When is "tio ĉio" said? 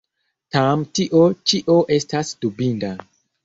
1.01-1.77